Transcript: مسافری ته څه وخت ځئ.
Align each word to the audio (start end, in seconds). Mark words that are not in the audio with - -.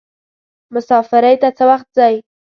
مسافری 0.73 1.35
ته 1.41 1.49
څه 1.57 1.63
وخت 1.69 1.87
ځئ. 1.97 2.15